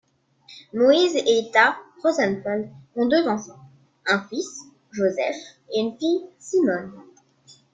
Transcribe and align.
Moïse 0.73 1.15
et 1.15 1.37
Etha 1.47 1.77
Rosenfeld 2.01 2.71
ont 2.95 3.05
deux 3.07 3.27
enfants: 3.27 3.59
un 4.07 4.19
fils, 4.23 4.63
Joseph 4.91 5.37
et 5.75 5.79
une 5.79 5.95
fille, 5.95 6.21
Simone. 6.39 6.91